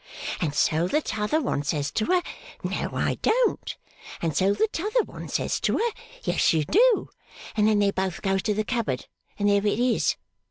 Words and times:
And 0.39 0.55
so 0.55 0.87
the 0.87 0.99
t'other 1.03 1.39
one 1.39 1.61
says 1.61 1.91
to 1.91 2.05
her, 2.07 2.23
no 2.63 2.89
I 2.95 3.19
don't; 3.21 3.77
and 4.19 4.35
so 4.35 4.51
the 4.55 4.67
t'other 4.71 5.03
one 5.05 5.27
says 5.27 5.59
to 5.59 5.73
her, 5.77 5.91
yes 6.23 6.53
you 6.53 6.65
do; 6.65 7.09
and 7.55 7.67
then 7.67 7.77
they 7.77 7.91
both 7.91 8.23
goes 8.23 8.41
to 8.41 8.55
the 8.55 8.63
cupboard, 8.65 9.05
and 9.37 9.47
there 9.47 9.59
it 9.63 9.77
is. 9.77 10.15